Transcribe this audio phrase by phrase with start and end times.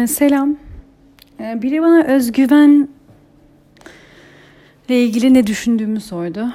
[0.00, 0.56] Ee, selam.
[1.40, 2.88] Ee, biri bana özgüven
[4.88, 6.52] ile ilgili ne düşündüğümü sordu.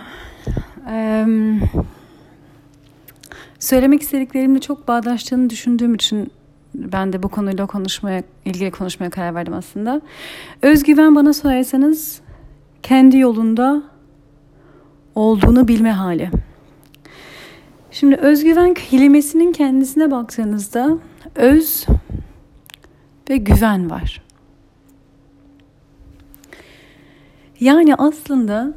[0.90, 1.26] Ee,
[3.60, 6.32] söylemek istediklerimle çok bağdaştığını düşündüğüm için
[6.76, 10.02] ben de bu konuyla konuşmaya, ilgili konuşmaya karar verdim aslında.
[10.62, 12.22] Özgüven bana sorarsanız
[12.84, 13.84] kendi yolunda
[15.16, 16.30] olduğunu bilme hali.
[17.92, 20.98] Şimdi özgüven kelimesinin kendisine baktığınızda
[21.36, 21.86] öz
[23.30, 24.22] ve güven var.
[27.60, 28.74] Yani aslında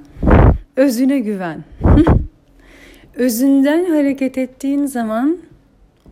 [0.76, 1.64] özüne güven.
[3.14, 5.38] Özünden hareket ettiğin zaman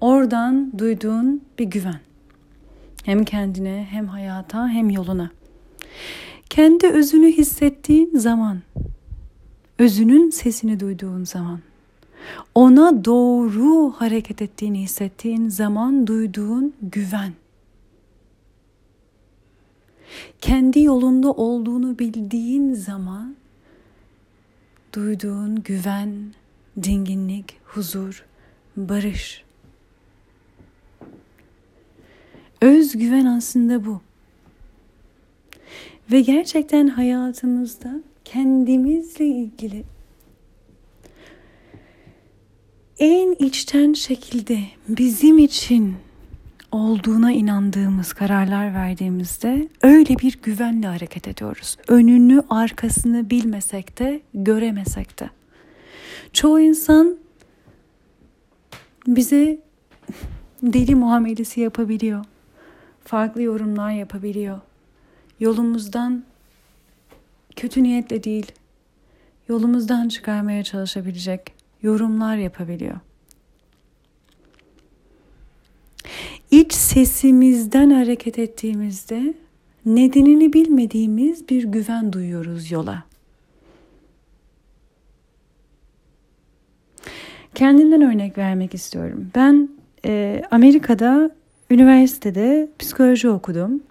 [0.01, 2.01] oradan duyduğun bir güven.
[3.05, 5.31] Hem kendine, hem hayata, hem yoluna.
[6.51, 8.59] Kendi özünü hissettiğin zaman,
[9.79, 11.61] özünün sesini duyduğun zaman,
[12.55, 17.33] ona doğru hareket ettiğini hissettiğin zaman duyduğun güven
[20.41, 23.37] kendi yolunda olduğunu bildiğin zaman
[24.93, 26.35] duyduğun güven,
[26.83, 28.25] dinginlik, huzur,
[28.77, 29.45] barış.
[32.61, 34.01] Özgüven aslında bu.
[36.13, 39.85] Ve gerçekten hayatımızda kendimizle ilgili
[42.99, 45.95] en içten şekilde bizim için
[46.77, 51.77] olduğuna inandığımız kararlar verdiğimizde öyle bir güvenle hareket ediyoruz.
[51.89, 55.31] Önünü arkasını bilmesek de göremesek de.
[56.33, 57.17] Çoğu insan
[59.07, 59.59] bize
[60.63, 62.25] deli muamelesi yapabiliyor.
[63.05, 64.61] Farklı yorumlar yapabiliyor.
[65.41, 66.25] Yolumuzdan
[67.57, 68.53] kötü niyetle değil,
[69.49, 72.97] yolumuzdan çıkarmaya çalışabilecek yorumlar yapabiliyor.
[76.61, 79.35] İç sesimizden hareket ettiğimizde
[79.87, 83.05] nedenini bilmediğimiz bir güven duyuyoruz yola.
[87.55, 89.31] Kendimden örnek vermek istiyorum.
[89.35, 89.69] Ben
[90.05, 91.31] e, Amerika'da
[91.71, 93.83] üniversitede psikoloji okudum.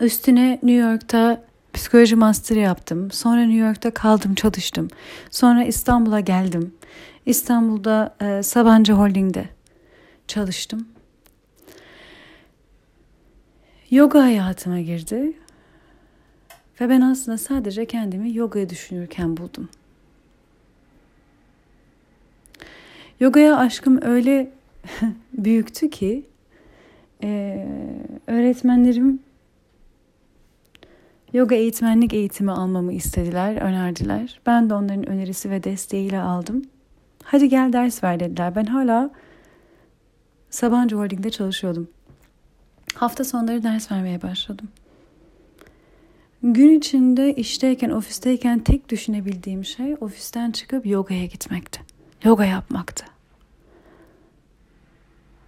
[0.00, 1.42] Üstüne New York'ta
[1.72, 3.10] psikoloji master yaptım.
[3.10, 4.88] Sonra New York'ta kaldım, çalıştım.
[5.30, 6.74] Sonra İstanbul'a geldim.
[7.26, 9.44] İstanbul'da e, Sabancı Holding'de
[10.28, 10.95] çalıştım.
[13.96, 15.32] Yoga hayatıma girdi.
[16.80, 19.68] Ve ben aslında sadece kendimi yogayı düşünürken buldum.
[23.20, 24.50] Yogaya aşkım öyle
[25.32, 26.24] büyüktü ki
[27.22, 27.66] e,
[28.26, 29.20] öğretmenlerim
[31.32, 34.40] yoga eğitmenlik eğitimi almamı istediler, önerdiler.
[34.46, 36.62] Ben de onların önerisi ve desteğiyle aldım.
[37.24, 38.56] Hadi gel ders ver dediler.
[38.56, 39.10] Ben hala
[40.50, 41.88] Sabancı Holding'de çalışıyordum.
[42.96, 44.68] Hafta sonları ders vermeye başladım.
[46.42, 51.80] Gün içinde işteyken, ofisteyken tek düşünebildiğim şey ofisten çıkıp yogaya gitmekti.
[52.24, 53.04] Yoga yapmaktı.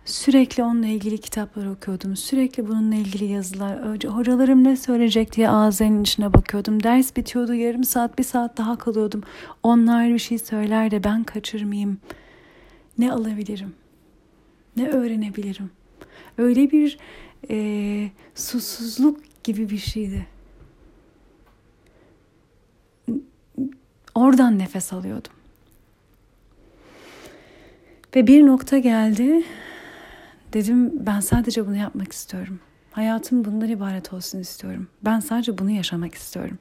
[0.05, 2.17] Sürekli onunla ilgili kitaplar okuyordum.
[2.17, 3.87] Sürekli bununla ilgili yazılar.
[4.07, 6.83] Hocalarım ne söyleyecek diye ağzının içine bakıyordum.
[6.83, 7.55] Ders bitiyordu.
[7.55, 9.23] Yarım saat, bir saat daha kalıyordum.
[9.63, 11.99] Onlar bir şey söyler de ben kaçırmayayım.
[12.99, 13.75] Ne alabilirim?
[14.77, 15.71] Ne öğrenebilirim?
[16.39, 16.99] Öyle bir
[17.51, 20.27] e, susuzluk gibi bir şeydi.
[24.15, 25.33] Oradan nefes alıyordum.
[28.17, 29.45] Ve bir nokta geldi.
[30.53, 32.61] Dedim ben sadece bunu yapmak istiyorum.
[32.93, 34.89] Hayatım bundan ibaret olsun istiyorum.
[35.03, 36.59] Ben sadece bunu yaşamak istiyorum.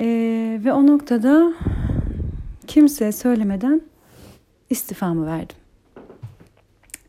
[0.00, 1.52] Ee, ve o noktada
[2.66, 3.82] kimseye söylemeden
[4.70, 5.56] istifamı verdim.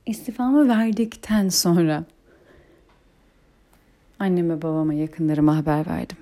[0.05, 2.03] İstifamı verdikten sonra
[4.19, 6.17] anneme babama yakınlarıma haber verdim.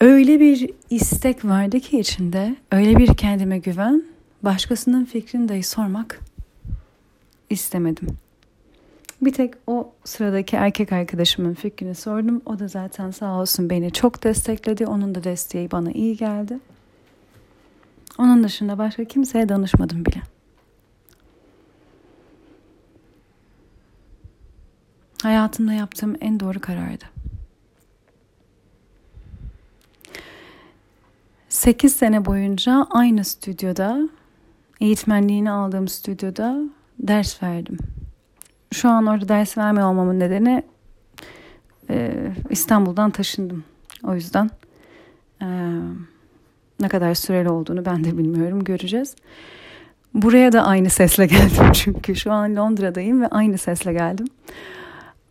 [0.00, 4.02] Öyle bir istek vardı ki içinde, öyle bir kendime güven,
[4.42, 6.20] başkasının fikrini dahi sormak
[7.50, 8.08] istemedim.
[9.22, 12.42] Bir tek o sıradaki erkek arkadaşımın fikrini sordum.
[12.46, 14.86] O da zaten sağ olsun beni çok destekledi.
[14.86, 16.58] Onun da desteği bana iyi geldi.
[18.18, 20.35] Onun dışında başka kimseye danışmadım bile.
[25.22, 27.04] Hayatımda yaptığım en doğru karardı.
[31.48, 34.08] 8 sene boyunca aynı stüdyoda,
[34.80, 36.58] eğitmenliğini aldığım stüdyoda
[36.98, 37.78] ders verdim.
[38.72, 40.62] Şu an orada ders vermiyor olmamın nedeni
[41.90, 42.12] e,
[42.50, 43.64] İstanbul'dan taşındım.
[44.04, 44.50] O yüzden
[45.42, 45.46] e,
[46.80, 49.16] ne kadar süreli olduğunu ben de bilmiyorum, göreceğiz.
[50.14, 54.26] Buraya da aynı sesle geldim çünkü şu an Londra'dayım ve aynı sesle geldim.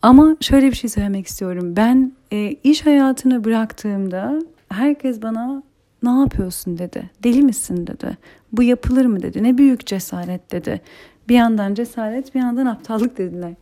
[0.06, 1.76] Ama şöyle bir şey söylemek istiyorum.
[1.76, 5.64] Ben e, iş hayatını bıraktığımda herkes bana
[6.04, 7.10] ne yapıyorsun dedi.
[7.24, 8.18] Deli misin dedi.
[8.52, 9.44] Bu yapılır mı dedi.
[9.44, 10.82] Ne büyük cesaret dedi.
[11.30, 13.54] Bir yandan cesaret bir yandan aptallık dediler.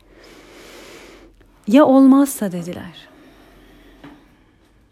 [1.67, 3.07] Ya olmazsa dediler.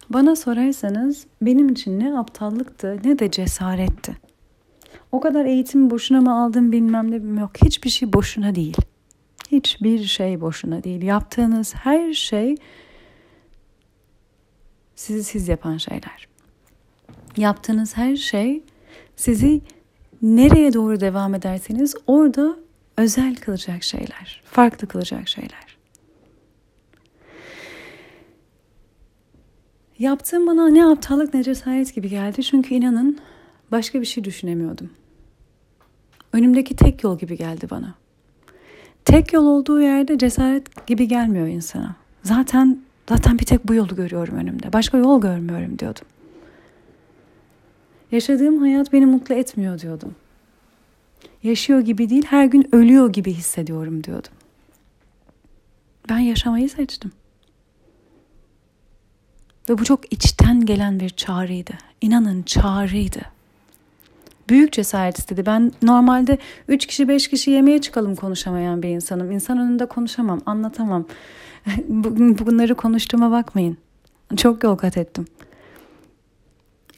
[0.09, 4.17] Bana sorarsanız benim için ne aptallıktı ne de cesaretti.
[5.11, 7.51] O kadar eğitim boşuna mı aldım bilmem ne yok.
[7.65, 8.77] Hiçbir şey boşuna değil.
[9.51, 11.01] Hiçbir şey boşuna değil.
[11.01, 12.55] Yaptığınız her şey
[14.95, 16.27] sizi siz yapan şeyler.
[17.37, 18.63] Yaptığınız her şey
[19.15, 19.61] sizi
[20.21, 22.57] nereye doğru devam ederseniz orada
[22.97, 25.77] özel kılacak şeyler, farklı kılacak şeyler.
[29.99, 33.19] Yaptığım bana ne aptallık ne cesaret gibi geldi çünkü inanın
[33.71, 34.89] başka bir şey düşünemiyordum.
[36.33, 38.00] Önümdeki tek yol gibi geldi bana.
[39.11, 41.95] Tek yol olduğu yerde cesaret gibi gelmiyor insana.
[42.23, 44.73] Zaten zaten bir tek bu yolu görüyorum önümde.
[44.73, 46.05] Başka yol görmüyorum diyordum.
[48.11, 50.15] Yaşadığım hayat beni mutlu etmiyor diyordum.
[51.43, 54.31] Yaşıyor gibi değil, her gün ölüyor gibi hissediyorum diyordum.
[56.09, 57.11] Ben yaşamayı seçtim.
[59.69, 61.73] Ve bu çok içten gelen bir çağrıydı.
[62.01, 63.21] İnanın çağrıydı.
[64.51, 65.45] Büyük cesaret istedi.
[65.45, 66.37] Ben normalde
[66.67, 69.31] üç kişi beş kişi yemeğe çıkalım konuşamayan bir insanım.
[69.31, 71.05] İnsan önünde konuşamam, anlatamam.
[71.87, 73.77] Bunları konuştuğuma bakmayın.
[74.37, 75.25] Çok yol kat ettim.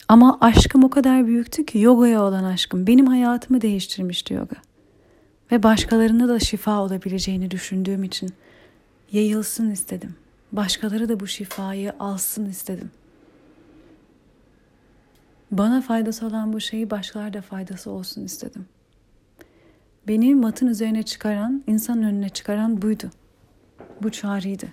[0.08, 4.56] Ama aşkım o kadar büyüktü ki yogaya olan aşkım benim hayatımı değiştirmişti yoga.
[5.52, 8.30] Ve başkalarına da şifa olabileceğini düşündüğüm için
[9.12, 10.16] yayılsın istedim.
[10.52, 12.92] Başkaları da bu şifayı alsın istedim.
[15.58, 18.66] Bana faydası olan bu şeyi başkalar da faydası olsun istedim.
[20.08, 23.10] Beni matın üzerine çıkaran, insan önüne çıkaran buydu.
[24.02, 24.66] Bu çağrıydı.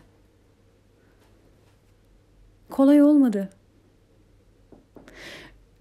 [2.71, 3.51] Kolay olmadı.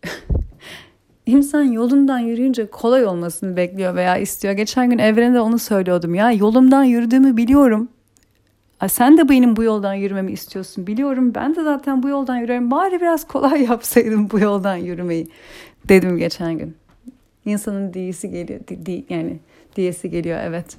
[1.25, 4.53] İnsan yolundan yürüyünce kolay olmasını bekliyor veya istiyor.
[4.53, 7.89] Geçen gün evrende onu söylüyordum ya yolumdan yürüdüğümü biliyorum.
[8.87, 11.35] Sen de benim bu yoldan yürümemi istiyorsun biliyorum.
[11.35, 12.71] Ben de zaten bu yoldan yürüyorum.
[12.71, 15.27] Bari biraz kolay yapsaydım bu yoldan yürümeyi
[15.89, 16.75] dedim geçen gün.
[17.45, 18.59] İnsanın diyesi geliyor.
[18.67, 19.39] Di, di, yani
[19.75, 20.77] diyesi geliyor evet.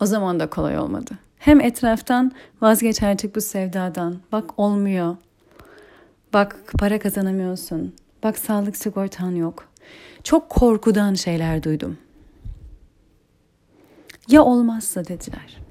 [0.00, 1.18] O zaman da kolay olmadı.
[1.38, 4.16] Hem etraftan vazgeç artık bu sevdadan.
[4.32, 5.16] Bak olmuyor.
[6.32, 7.94] Bak para kazanamıyorsun.
[8.22, 9.68] Bak sağlık sigortan yok.
[10.22, 11.98] Çok korkudan şeyler duydum.
[14.28, 15.63] Ya olmazsa dediler.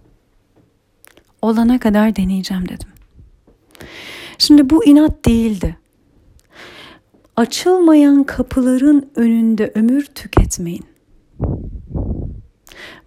[1.43, 2.89] Olana kadar deneyeceğim dedim.
[4.37, 5.77] Şimdi bu inat değildi.
[7.35, 10.85] Açılmayan kapıların önünde ömür tüketmeyin.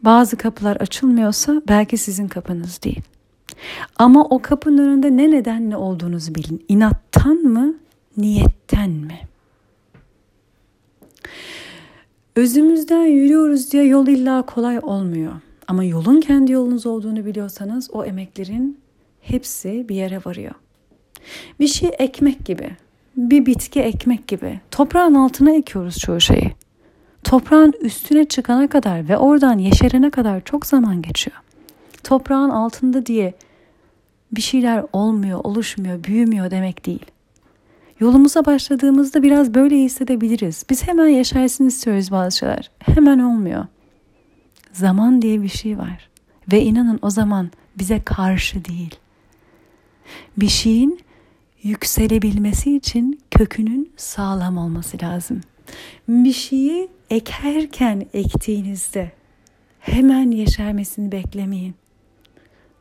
[0.03, 3.03] Bazı kapılar açılmıyorsa belki sizin kapınız değil.
[3.97, 6.65] Ama o kapının önünde ne nedenle olduğunuzu bilin.
[6.69, 7.75] İnattan mı,
[8.17, 9.19] niyetten mi?
[12.37, 15.33] Özümüzden yürüyoruz diye yol illa kolay olmuyor.
[15.69, 18.79] Ama yolun kendi yolunuz olduğunu biliyorsanız o emeklerin
[19.21, 20.55] hepsi bir yere varıyor.
[21.61, 22.71] Bir şey ekmek gibi,
[23.17, 24.61] bir bitki ekmek gibi.
[24.71, 26.53] Toprağın altına ekiyoruz çoğu şeyi.
[27.25, 31.37] Toprağın üstüne çıkana kadar ve oradan yeşerene kadar çok zaman geçiyor.
[32.05, 33.35] Toprağın altında diye
[34.33, 37.07] bir şeyler olmuyor, oluşmuyor, büyümüyor demek değil.
[38.01, 40.65] Yolumuza başladığımızda biraz böyle hissedebiliriz.
[40.71, 42.71] Biz hemen yaşarsın istiyoruz bazı şeyler.
[42.79, 43.67] Hemen olmuyor.
[44.77, 46.09] Zaman diye bir şey var.
[46.53, 48.95] Ve inanın o zaman bize karşı değil.
[50.37, 51.01] Bir şeyin
[51.63, 55.41] yükselebilmesi için kökünün sağlam olması lazım.
[56.09, 59.13] Bir şeyi ekerken ektiğinizde
[59.81, 61.75] hemen yeşermesini beklemeyin.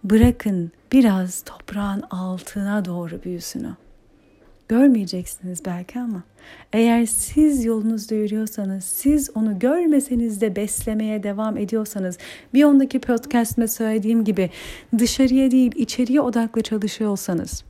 [0.04, 3.85] Bırakın biraz toprağın altına doğru büyüsün o.
[4.68, 6.24] Görmeyeceksiniz belki ama
[6.74, 12.18] eğer siz yolunuzda yürüyorsanız, siz onu görmeseniz de beslemeye devam ediyorsanız,
[12.54, 14.50] bir ondaki podcast'me söylediğim gibi
[14.98, 17.64] dışarıya değil içeriye odaklı çalışıyorsanız,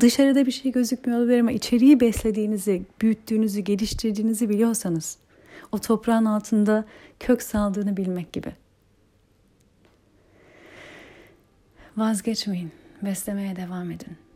[0.00, 5.18] dışarıda bir şey gözükmüyor olabilir ama içeriği beslediğinizi, büyüttüğünüzü, geliştirdiğinizi biliyorsanız,
[5.72, 6.84] o toprağın altında
[7.20, 8.52] kök saldığını bilmek gibi.
[11.96, 12.72] Vazgeçmeyin,
[13.02, 14.29] beslemeye devam edin.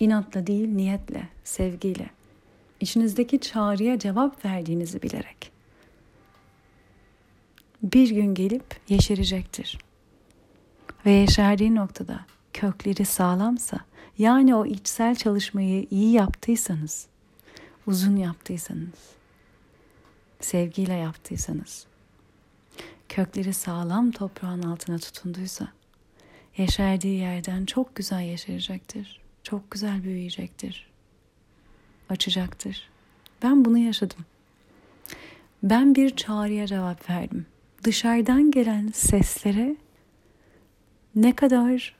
[0.00, 2.10] İnatla değil, niyetle, sevgiyle.
[2.80, 5.52] İçinizdeki çağrıya cevap verdiğinizi bilerek.
[7.82, 9.78] Bir gün gelip yeşerecektir.
[11.06, 12.20] Ve yeşerdiği noktada
[12.52, 13.78] kökleri sağlamsa,
[14.18, 17.06] yani o içsel çalışmayı iyi yaptıysanız,
[17.86, 19.14] uzun yaptıysanız,
[20.40, 21.86] sevgiyle yaptıysanız,
[23.08, 25.68] kökleri sağlam toprağın altına tutunduysa,
[26.56, 29.20] yeşerdiği yerden çok güzel yeşerecektir.
[29.42, 30.90] Çok güzel büyüyecektir.
[32.08, 32.88] Açacaktır.
[33.42, 34.24] Ben bunu yaşadım.
[35.62, 37.46] Ben bir çağrıya cevap verdim.
[37.84, 39.76] Dışarıdan gelen seslere
[41.14, 41.94] ne kadar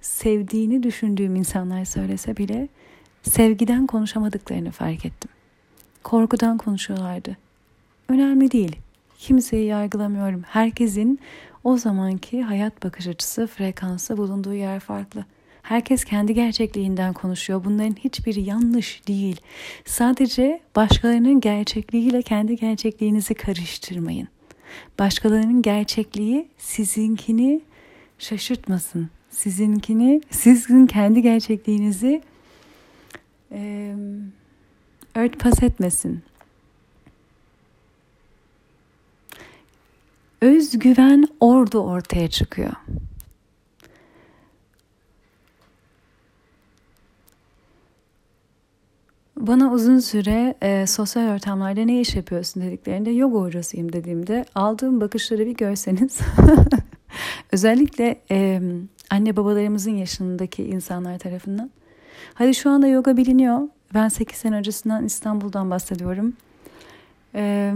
[0.00, 2.68] sevdiğini düşündüğüm insanlar söylese bile
[3.22, 5.30] sevgiden konuşamadıklarını fark ettim.
[6.02, 7.36] Korkudan konuşuyorlardı.
[8.08, 8.76] Önemli değil.
[9.18, 10.42] Kimseyi yargılamıyorum.
[10.42, 11.20] Herkesin
[11.64, 15.24] o zamanki hayat bakış açısı, frekansı, bulunduğu yer farklı.
[15.68, 17.64] Herkes kendi gerçekliğinden konuşuyor.
[17.64, 19.40] Bunların hiçbiri yanlış değil.
[19.84, 24.28] Sadece başkalarının gerçekliğiyle kendi gerçekliğinizi karıştırmayın.
[24.98, 27.60] Başkalarının gerçekliği sizinkini
[28.18, 29.10] şaşırtmasın.
[29.30, 32.22] Sizinkini, sizin kendi gerçekliğinizi
[33.52, 33.94] e,
[35.14, 36.22] örtbas etmesin.
[40.40, 42.72] Özgüven orada ortaya çıkıyor.
[49.40, 55.46] Bana uzun süre e, sosyal ortamlarda ne iş yapıyorsun dediklerinde yoga hocasıyım dediğimde aldığım bakışları
[55.46, 56.18] bir görseniz.
[57.52, 58.60] Özellikle e,
[59.10, 61.70] anne babalarımızın yaşındaki insanlar tarafından.
[62.34, 63.68] Hadi şu anda yoga biliniyor.
[63.94, 66.32] Ben 8 sene öncesinden İstanbul'dan bahsediyorum.
[67.34, 67.72] E,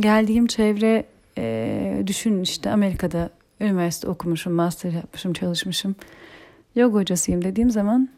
[0.00, 1.04] geldiğim çevre
[1.38, 5.96] e, düşünün işte Amerika'da üniversite okumuşum master yapmışım çalışmışım.
[6.74, 8.08] Yoga hocasıyım dediğim zaman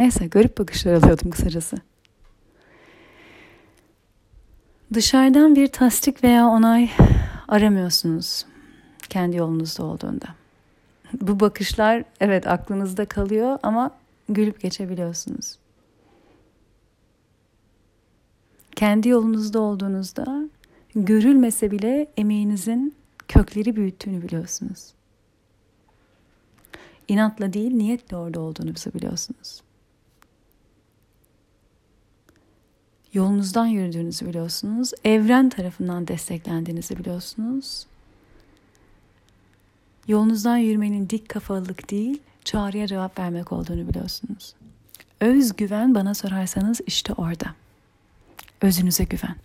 [0.00, 1.76] Neyse garip bakışlar alıyordum kısacası.
[4.94, 6.90] Dışarıdan bir tasdik veya onay
[7.48, 8.46] aramıyorsunuz
[9.08, 10.26] kendi yolunuzda olduğunda.
[11.20, 13.90] Bu bakışlar evet aklınızda kalıyor ama
[14.28, 15.58] gülüp geçebiliyorsunuz.
[18.76, 20.48] Kendi yolunuzda olduğunuzda
[20.94, 22.94] görülmese bile emeğinizin
[23.28, 24.92] kökleri büyüttüğünü biliyorsunuz.
[27.08, 29.62] İnatla değil niyetle orada olduğunuzu biliyorsunuz.
[33.12, 34.92] Yolunuzdan yürüdüğünüzü biliyorsunuz.
[35.04, 37.86] Evren tarafından desteklendiğinizi biliyorsunuz.
[40.08, 44.54] Yolunuzdan yürümenin dik kafalılık değil, çağrıya cevap vermek olduğunu biliyorsunuz.
[45.20, 47.54] Özgüven bana sorarsanız işte orada.
[48.60, 49.36] Özünüze güven.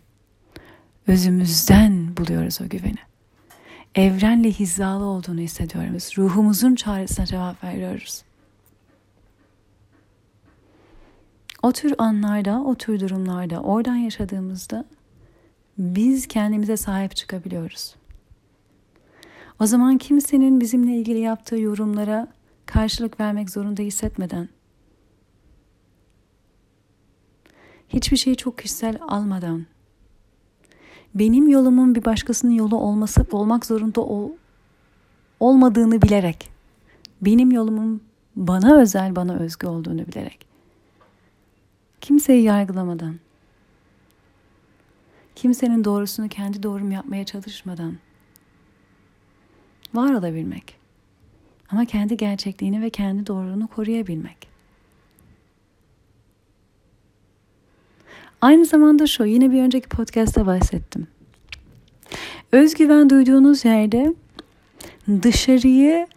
[1.08, 3.00] Özümüzden buluyoruz o güveni.
[3.96, 6.18] Evrenle hizalı olduğunu hissediyoruz.
[6.18, 8.25] Ruhumuzun çağrısına cevap veriyoruz.
[11.66, 14.86] O tür anlarda, o tür durumlarda oradan yaşadığımızda
[15.78, 17.96] biz kendimize sahip çıkabiliyoruz.
[19.60, 22.28] O zaman kimsenin bizimle ilgili yaptığı yorumlara
[22.66, 24.50] karşılık vermek zorunda hissetmeden,
[27.90, 29.66] hiçbir şeyi çok kişisel almadan,
[31.16, 34.32] benim yolumun bir başkasının yolu olması olmak zorunda ol,
[35.40, 36.50] olmadığını bilerek,
[37.22, 38.02] benim yolumun
[38.36, 40.45] bana özel, bana özgü olduğunu bilerek
[42.06, 43.16] Kimseyi yargılamadan,
[45.36, 47.98] kimsenin doğrusunu kendi doğrum yapmaya çalışmadan
[49.94, 50.78] var olabilmek.
[51.70, 54.48] Ama kendi gerçekliğini ve kendi doğruluğunu koruyabilmek.
[58.42, 61.08] Aynı zamanda şu, yine bir önceki podcast'ta bahsettim.
[62.52, 64.14] Özgüven duyduğunuz yerde
[65.08, 66.08] dışarıyı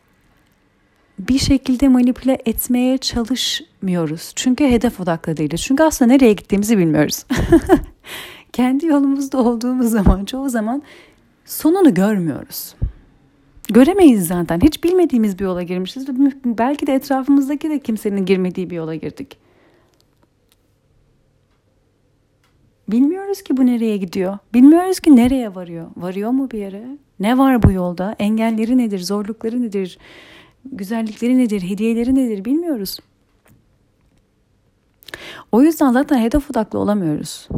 [1.18, 4.32] bir şekilde manipüle etmeye çalışmıyoruz.
[4.36, 5.62] Çünkü hedef odaklı değiliz.
[5.62, 7.24] Çünkü aslında nereye gittiğimizi bilmiyoruz.
[8.52, 10.82] Kendi yolumuzda olduğumuz zaman çoğu zaman
[11.44, 12.74] sonunu görmüyoruz.
[13.68, 14.60] Göremeyiz zaten.
[14.60, 16.08] Hiç bilmediğimiz bir yola girmişiz.
[16.44, 19.38] Belki de etrafımızdaki de kimsenin girmediği bir yola girdik.
[22.88, 24.38] Bilmiyoruz ki bu nereye gidiyor.
[24.54, 25.86] Bilmiyoruz ki nereye varıyor.
[25.96, 26.84] Varıyor mu bir yere?
[27.20, 28.16] Ne var bu yolda?
[28.18, 28.98] Engelleri nedir?
[28.98, 29.98] Zorlukları nedir?
[30.72, 32.98] Güzellikleri nedir, hediyeleri nedir bilmiyoruz.
[35.52, 37.48] O yüzden zaten hedef odaklı olamıyoruz.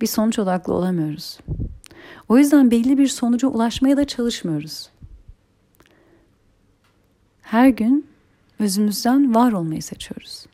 [0.00, 1.38] Bir sonuç odaklı olamıyoruz.
[2.28, 4.90] O yüzden belli bir sonuca ulaşmaya da çalışmıyoruz.
[7.42, 8.06] Her gün
[8.58, 10.46] özümüzden var olmayı seçiyoruz.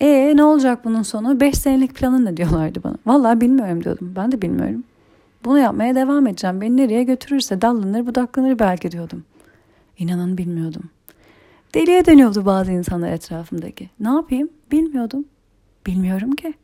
[0.00, 1.40] E ne olacak bunun sonu?
[1.40, 2.96] 5 senelik planın ne diyorlardı bana.
[3.06, 4.12] Vallahi bilmiyorum diyordum.
[4.16, 4.84] Ben de bilmiyorum.
[5.44, 6.60] Bunu yapmaya devam edeceğim.
[6.60, 9.24] Beni nereye götürürse dallanır budaklanır belki diyordum.
[9.98, 10.90] İnanın bilmiyordum.
[11.74, 13.90] Deliye dönüyordu bazı insanlar etrafımdaki.
[14.00, 14.48] Ne yapayım?
[14.72, 15.24] Bilmiyordum.
[15.86, 16.54] Bilmiyorum ki.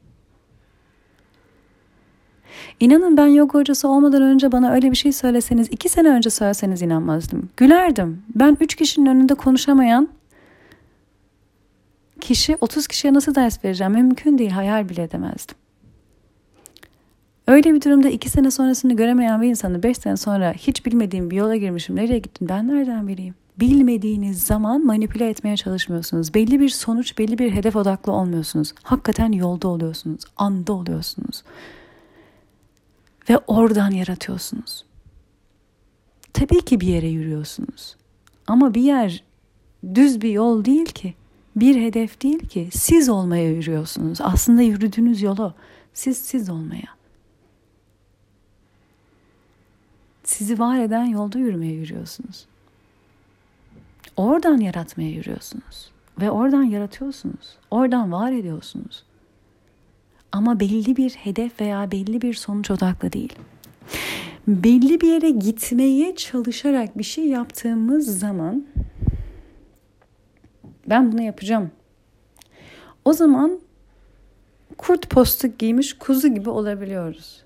[2.81, 6.83] İnanın ben yoga hocası olmadan önce bana öyle bir şey söyleseniz, iki sene önce söyleseniz
[6.83, 7.51] inanmazdım.
[7.57, 8.23] Gülerdim.
[8.35, 10.09] Ben üç kişinin önünde konuşamayan,
[12.21, 15.57] kişi 30 kişiye nasıl ders vereceğim mümkün değil hayal bile edemezdim.
[17.47, 21.37] Öyle bir durumda iki sene sonrasını göremeyen bir insanı beş sene sonra hiç bilmediğim bir
[21.37, 21.97] yola girmişim.
[21.97, 23.35] Nereye gittim ben nereden bileyim?
[23.61, 26.35] Bilmediğiniz zaman manipüle etmeye çalışmıyorsunuz.
[26.35, 28.73] Belli bir sonuç, belli bir hedef odaklı olmuyorsunuz.
[28.83, 31.43] Hakikaten yolda oluyorsunuz, anda oluyorsunuz.
[33.31, 34.85] Ve oradan yaratıyorsunuz.
[36.33, 37.97] Tabii ki bir yere yürüyorsunuz.
[38.47, 39.25] Ama bir yer
[39.95, 41.15] düz bir yol değil ki.
[41.57, 42.69] Bir hedef değil ki.
[42.73, 44.19] Siz olmaya yürüyorsunuz.
[44.21, 45.55] Aslında yürüdüğünüz yolu
[45.95, 46.94] siz siz olmaya.
[50.25, 52.47] Sizi var eden yolda yürümeye yürüyorsunuz.
[54.17, 55.91] Oradan yaratmaya yürüyorsunuz.
[56.21, 57.57] Ve oradan yaratıyorsunuz.
[57.71, 59.05] Oradan var ediyorsunuz.
[60.33, 63.33] Ama belli bir hedef veya belli bir sonuç odaklı değil.
[64.49, 68.67] Belli bir yere gitmeye çalışarak bir şey yaptığımız zaman
[70.89, 71.71] ben bunu yapacağım.
[73.05, 73.61] O zaman
[74.79, 77.44] kurt postuk giymiş kuzu gibi olabiliyoruz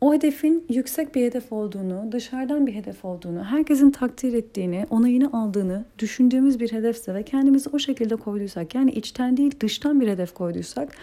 [0.00, 5.84] o hedefin yüksek bir hedef olduğunu, dışarıdan bir hedef olduğunu, herkesin takdir ettiğini, onayını aldığını
[5.98, 10.96] düşündüğümüz bir hedefse ve kendimizi o şekilde koyduysak, yani içten değil dıştan bir hedef koyduysak,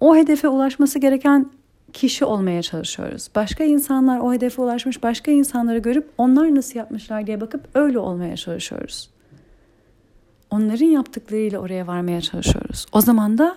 [0.00, 1.50] o hedefe ulaşması gereken
[1.92, 3.28] kişi olmaya çalışıyoruz.
[3.34, 8.36] Başka insanlar o hedefe ulaşmış, başka insanları görüp onlar nasıl yapmışlar diye bakıp öyle olmaya
[8.36, 9.10] çalışıyoruz.
[10.50, 12.86] Onların yaptıklarıyla oraya varmaya çalışıyoruz.
[12.92, 13.56] O zaman da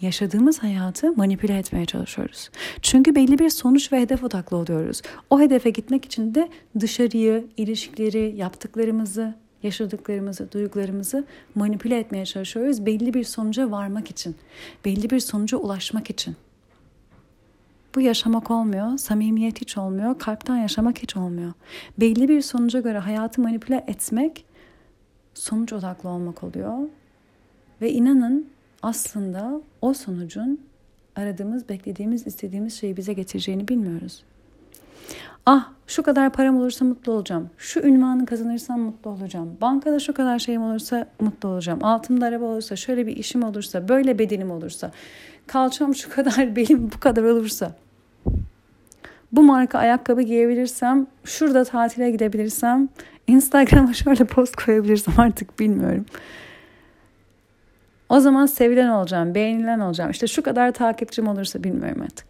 [0.00, 2.50] yaşadığımız hayatı manipüle etmeye çalışıyoruz.
[2.82, 5.02] Çünkü belli bir sonuç ve hedef odaklı oluyoruz.
[5.30, 6.48] O hedefe gitmek için de
[6.80, 11.24] dışarıyı, ilişkileri, yaptıklarımızı, yaşadıklarımızı, duygularımızı
[11.54, 12.86] manipüle etmeye çalışıyoruz.
[12.86, 14.36] Belli bir sonuca varmak için,
[14.84, 16.36] belli bir sonuca ulaşmak için.
[17.94, 21.52] Bu yaşamak olmuyor, samimiyet hiç olmuyor, kalpten yaşamak hiç olmuyor.
[22.00, 24.44] Belli bir sonuca göre hayatı manipüle etmek
[25.34, 26.78] sonuç odaklı olmak oluyor.
[27.80, 28.46] Ve inanın
[28.82, 30.60] aslında o sonucun
[31.16, 34.22] aradığımız, beklediğimiz, istediğimiz şeyi bize getireceğini bilmiyoruz.
[35.46, 37.50] Ah şu kadar param olursa mutlu olacağım.
[37.58, 39.56] Şu ünvanı kazanırsam mutlu olacağım.
[39.60, 41.84] Bankada şu kadar şeyim olursa mutlu olacağım.
[41.84, 44.90] Altımda araba olursa, şöyle bir işim olursa, böyle bedenim olursa.
[45.46, 47.72] Kalçam şu kadar, belim bu kadar olursa.
[49.32, 52.88] Bu marka ayakkabı giyebilirsem, şurada tatile gidebilirsem,
[53.26, 56.06] Instagram'a şöyle post koyabilirsem artık bilmiyorum.
[58.08, 60.10] O zaman sevilen olacağım, beğenilen olacağım.
[60.10, 62.26] İşte şu kadar takipçim olursa bilmiyorum artık.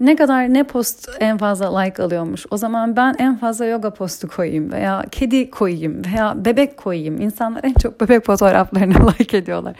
[0.00, 2.46] Ne kadar ne post en fazla like alıyormuş.
[2.50, 7.20] O zaman ben en fazla yoga postu koyayım veya kedi koyayım veya bebek koyayım.
[7.20, 9.76] İnsanlar en çok bebek fotoğraflarını like ediyorlar.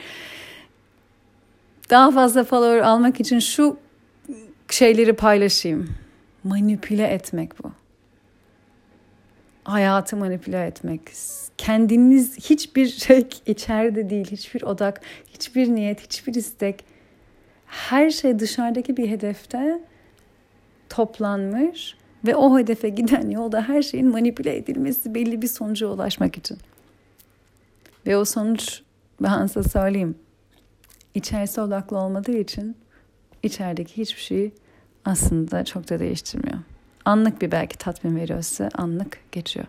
[1.90, 3.76] Daha fazla follower almak için şu
[4.70, 5.88] şeyleri paylaşayım.
[6.44, 7.81] Manipüle etmek bu
[9.64, 11.00] hayatı manipüle etmek.
[11.58, 15.00] Kendiniz hiçbir şey içeride değil, hiçbir odak,
[15.34, 16.84] hiçbir niyet, hiçbir istek.
[17.66, 19.80] Her şey dışarıdaki bir hedefte
[20.88, 21.96] toplanmış
[22.26, 26.58] ve o hedefe giden yolda her şeyin manipüle edilmesi belli bir sonuca ulaşmak için.
[28.06, 28.82] Ve o sonuç
[29.22, 30.14] ben size söyleyeyim.
[31.14, 32.76] İçerisi odaklı olmadığı için
[33.42, 34.52] içerideki hiçbir şeyi
[35.04, 36.58] aslında çok da değiştirmiyor
[37.04, 39.66] anlık bir belki tatmin veriyorsa anlık geçiyor.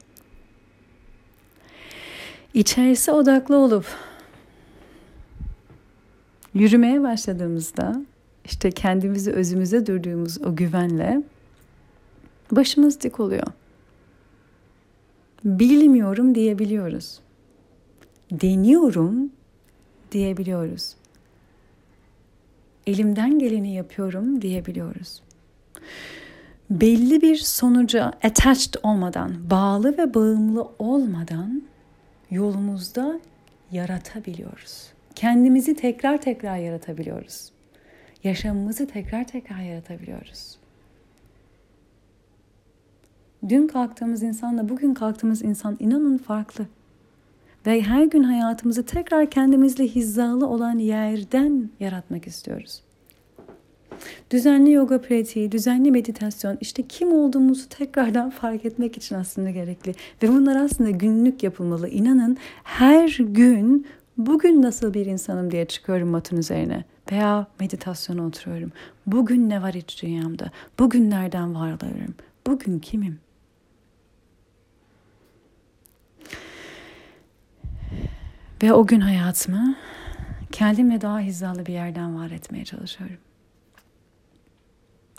[2.54, 3.86] İçerisi odaklı olup
[6.54, 8.06] yürümeye başladığımızda
[8.46, 11.24] işte kendimizi özümüze durduğumuz o güvenle
[12.52, 13.48] başımız dik oluyor.
[15.44, 17.20] Bilmiyorum diyebiliyoruz.
[18.32, 19.32] Deniyorum
[20.12, 20.96] diyebiliyoruz.
[22.88, 25.22] Elimden geleni yapıyorum diyebiliyoruz
[26.70, 31.64] belli bir sonuca attached olmadan, bağlı ve bağımlı olmadan
[32.32, 33.20] yolumuzda
[33.72, 34.94] yaratabiliyoruz.
[35.16, 37.52] Kendimizi tekrar tekrar yaratabiliyoruz.
[38.24, 40.58] Yaşamımızı tekrar tekrar yaratabiliyoruz.
[43.50, 46.66] Dün kalktığımız insanla bugün kalktığımız insan inanın farklı.
[47.66, 52.82] Ve her gün hayatımızı tekrar kendimizle hizalı olan yerden yaratmak istiyoruz.
[54.34, 59.96] Düzenli yoga pratiği, düzenli meditasyon işte kim olduğumuzu tekrardan fark etmek için aslında gerekli.
[60.24, 61.90] Ve bunlar aslında günlük yapılmalı.
[61.90, 68.72] İnanın her gün bugün nasıl bir insanım diye çıkıyorum matın üzerine veya meditasyona oturuyorum.
[69.08, 70.52] Bugün ne var iç dünyamda?
[70.80, 72.16] Bugün nereden varlıyorum?
[72.48, 73.20] Bugün kimim?
[78.64, 79.76] Ve o gün hayatımı
[80.52, 83.18] kendimle daha hizalı bir yerden var etmeye çalışıyorum.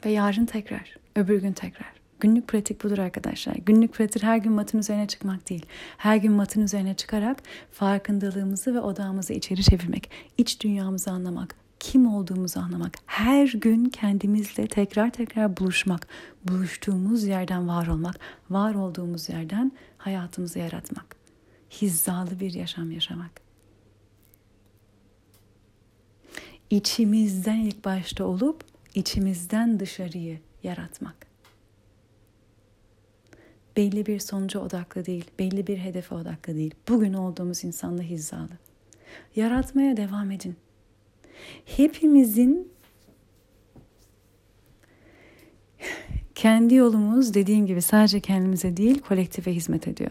[0.05, 1.93] Ve yarın tekrar, öbür gün tekrar.
[2.21, 3.55] Günlük pratik budur arkadaşlar.
[3.55, 5.67] Günlük pratik her gün matın üzerine çıkmak değil.
[5.97, 10.11] Her gün matın üzerine çıkarak farkındalığımızı ve odağımızı içeri çevirmek.
[10.39, 11.57] iç dünyamızı anlamak.
[11.81, 12.95] Kim olduğumuzu anlamak.
[13.07, 16.07] Her gün kendimizle tekrar tekrar buluşmak.
[16.45, 18.17] Buluştuğumuz yerden var olmak.
[18.51, 21.17] Var olduğumuz yerden hayatımızı yaratmak.
[21.83, 23.31] Hizalı bir yaşam yaşamak.
[26.71, 31.35] İçimizden ilk başta olup içimizden dışarıyı yaratmak
[33.77, 36.75] belli bir sonuca odaklı değil, belli bir hedefe odaklı değil.
[36.89, 38.59] Bugün olduğumuz insanla hizalı.
[39.37, 40.57] Yaratmaya devam edin.
[41.65, 42.73] Hepimizin
[46.35, 50.11] kendi yolumuz dediğim gibi sadece kendimize değil kolektife hizmet ediyor.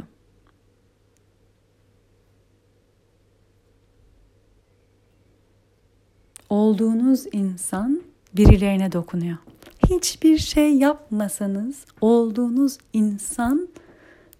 [6.49, 9.37] Olduğunuz insan birilerine dokunuyor
[9.89, 13.69] hiçbir şey yapmasanız olduğunuz insan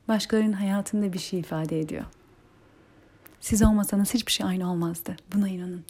[0.08, 2.04] başkalarının hayatında bir şey ifade ediyor.
[3.40, 5.16] Siz olmasanız hiçbir şey aynı olmazdı.
[5.36, 5.84] Buna inanın.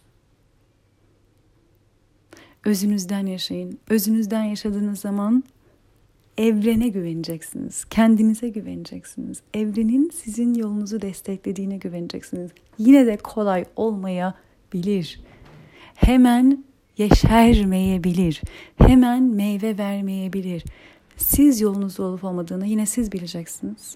[2.65, 3.79] Özünüzden yaşayın.
[3.89, 5.43] Özünüzden yaşadığınız zaman
[6.37, 7.85] evrene güveneceksiniz.
[7.85, 9.41] Kendinize güveneceksiniz.
[9.53, 12.51] Evrenin sizin yolunuzu desteklediğine güveneceksiniz.
[12.77, 15.21] Yine de kolay olmayabilir.
[15.95, 16.63] Hemen
[16.97, 18.41] yeşermeyebilir.
[18.77, 20.63] Hemen meyve vermeyebilir.
[21.17, 23.95] Siz yolunuzda olup olmadığını yine siz bileceksiniz.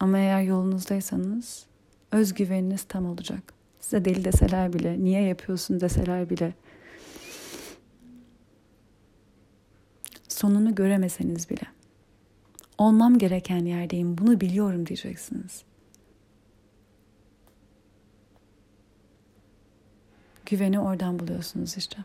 [0.00, 1.66] Ama eğer yolunuzdaysanız
[2.12, 3.54] özgüveniniz tam olacak.
[3.80, 6.54] Size deli deseler bile, niye yapıyorsun deseler bile.
[10.28, 11.66] Sonunu göremeseniz bile.
[12.78, 15.67] Olmam gereken yerdeyim, bunu biliyorum diyeceksiniz.
[20.50, 21.98] Güveni oradan buluyorsunuz işte.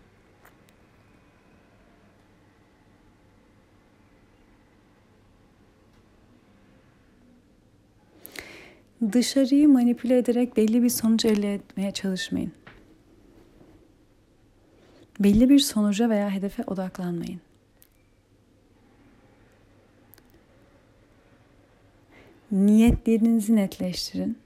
[9.11, 12.51] Dışarıyı manipüle ederek belli bir sonuç elde etmeye çalışmayın.
[15.19, 17.41] Belli bir sonuca veya hedefe odaklanmayın.
[22.51, 24.37] Niyetlerinizi netleştirin.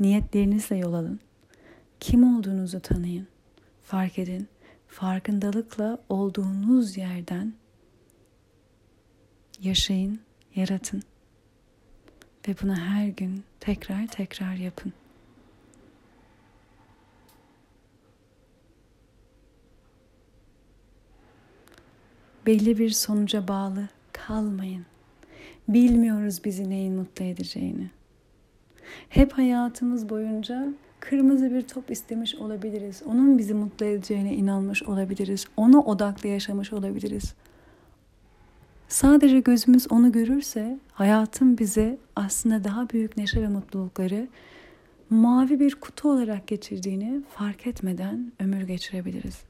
[0.00, 1.20] Niyetlerinizle yol alın.
[2.02, 3.28] Kim olduğunuzu tanıyın,
[3.82, 4.48] fark edin.
[4.88, 7.52] Farkındalıkla olduğunuz yerden
[9.60, 10.20] yaşayın,
[10.54, 11.02] yaratın.
[12.48, 14.92] Ve bunu her gün tekrar tekrar yapın.
[22.46, 24.86] Belli bir sonuca bağlı kalmayın.
[25.68, 27.90] Bilmiyoruz bizi neyin mutlu edeceğini.
[29.08, 33.02] Hep hayatımız boyunca kırmızı bir top istemiş olabiliriz.
[33.06, 35.46] Onun bizi mutlu edeceğine inanmış olabiliriz.
[35.56, 37.34] Ona odaklı yaşamış olabiliriz.
[38.88, 44.28] Sadece gözümüz onu görürse hayatın bize aslında daha büyük neşe ve mutlulukları
[45.10, 49.42] mavi bir kutu olarak geçirdiğini fark etmeden ömür geçirebiliriz.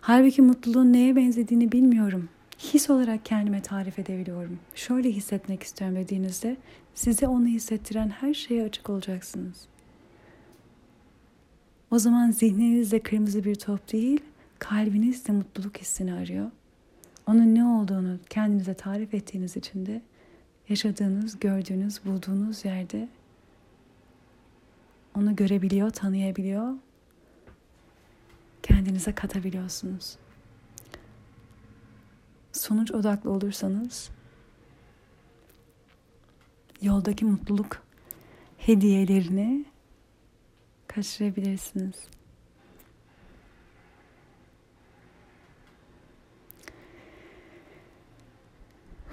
[0.00, 2.28] Halbuki mutluluğun neye benzediğini bilmiyorum
[2.62, 4.58] his olarak kendime tarif edebiliyorum.
[4.74, 6.56] Şöyle hissetmek istiyorum dediğinizde
[6.94, 9.66] size onu hissettiren her şeye açık olacaksınız.
[11.90, 14.20] O zaman zihninizde kırmızı bir top değil,
[14.58, 16.50] kalbiniz de mutluluk hissini arıyor.
[17.26, 20.02] Onun ne olduğunu kendinize tarif ettiğiniz için de
[20.68, 23.08] yaşadığınız, gördüğünüz, bulduğunuz yerde
[25.16, 26.74] onu görebiliyor, tanıyabiliyor,
[28.62, 30.16] kendinize katabiliyorsunuz
[32.52, 34.10] sonuç odaklı olursanız
[36.82, 37.82] yoldaki mutluluk
[38.58, 39.64] hediyelerini
[40.86, 41.94] kaçırabilirsiniz.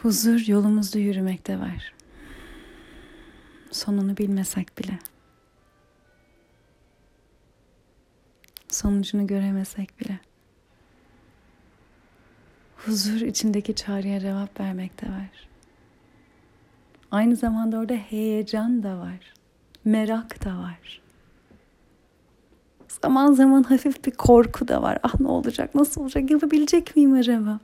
[0.02, 1.94] Huzur yolumuzda yürümekte var.
[3.72, 5.00] Sonunu bilmesek bile.
[8.68, 10.20] Sonucunu göremesek bile
[12.86, 15.48] huzur içindeki çağrıya cevap vermekte var.
[17.12, 19.34] Aynı zamanda orada heyecan da var.
[19.86, 21.02] Merak da var.
[23.02, 25.00] Zaman zaman hafif bir korku da var.
[25.04, 27.60] Ah ne olacak, nasıl olacak, yapabilecek miyim acaba?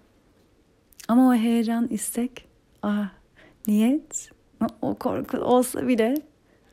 [1.07, 2.47] Ama o heyecan, istek,
[2.83, 3.09] ah
[3.67, 4.29] niyet,
[4.81, 6.15] o korku olsa bile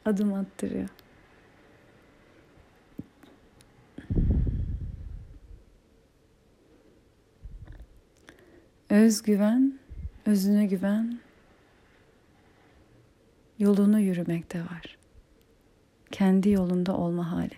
[0.05, 0.89] adım attırıyor.
[8.93, 9.79] Özgüven,
[10.27, 11.19] özüne güven,
[13.59, 14.99] yolunu yürümekte var.
[16.11, 17.55] kendi yolunda olma hali.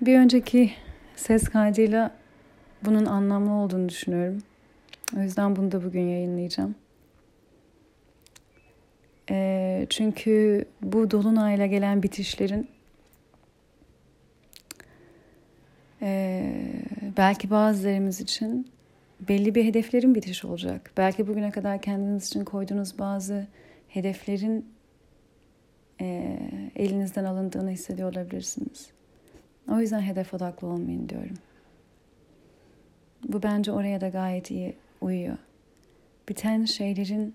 [0.00, 0.72] Bir önceki
[1.16, 2.16] ses kaydıyla
[2.82, 4.42] bunun anlamlı olduğunu düşünüyorum.
[5.16, 6.74] O yüzden bunu da bugün yayınlayacağım.
[9.30, 12.73] E, çünkü bu dolunayla gelen bitişlerin
[16.04, 16.44] e,
[17.16, 18.68] belki bazılarımız için
[19.20, 20.92] belli bir hedeflerin bitiş olacak.
[20.96, 23.46] Belki bugüne kadar kendiniz için koyduğunuz bazı
[23.88, 24.68] hedeflerin
[26.00, 26.38] e,
[26.76, 28.90] elinizden alındığını hissediyor olabilirsiniz.
[29.70, 31.36] O yüzden hedef odaklı olmayın diyorum.
[33.28, 35.38] Bu bence oraya da gayet iyi uyuyor.
[36.28, 37.34] Biten şeylerin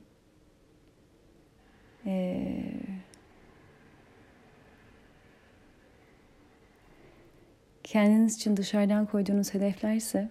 [2.06, 2.64] ee,
[7.90, 10.30] kendiniz için dışarıdan koyduğunuz hedeflerse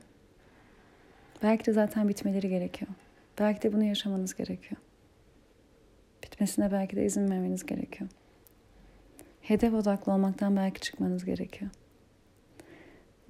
[1.42, 2.90] belki de zaten bitmeleri gerekiyor.
[3.38, 4.80] Belki de bunu yaşamanız gerekiyor.
[6.22, 8.10] Bitmesine belki de izin vermeniz gerekiyor.
[9.40, 11.70] Hedef odaklı olmaktan belki çıkmanız gerekiyor.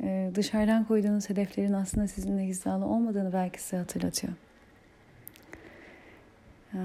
[0.02, 4.32] Ee, dışarıdan koyduğunuz hedeflerin aslında sizinle hizalı olmadığını belki size hatırlatıyor.
[6.72, 6.78] Ha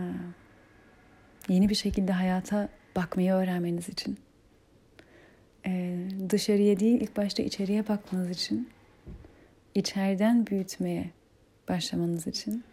[1.49, 4.17] yeni bir şekilde hayata bakmayı öğrenmeniz için,
[5.65, 8.69] ee, dışarıya değil ilk başta içeriye bakmanız için,
[9.75, 11.09] içeriden büyütmeye
[11.69, 12.63] başlamanız için,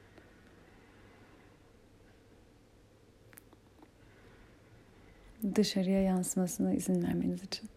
[5.55, 7.71] dışarıya yansımasına izin vermeniz için.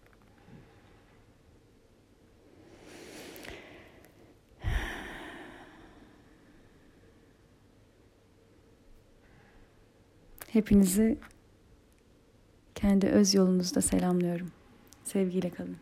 [10.54, 11.18] Hepinizi
[12.76, 14.52] kendi öz yolunuzda selamlıyorum.
[15.14, 15.78] Sevgiyle kalın.